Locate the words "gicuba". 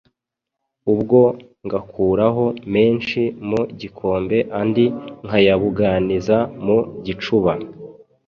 7.05-7.51